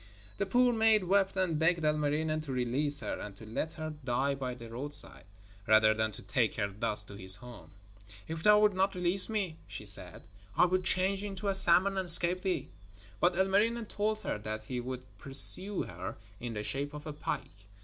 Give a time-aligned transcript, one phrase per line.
[0.39, 4.33] The poor maid wept and begged Ilmarinen to release her and to let her die
[4.33, 5.25] by the roadside,
[5.67, 7.69] rather than to take her thus to his home.
[8.27, 10.23] 'If thou wilt not release me,' she said,
[10.57, 12.69] 'I will change into a salmon and escape thee.'
[13.19, 17.67] But Ilmarinen told her that he would pursue her in the shape of a pike.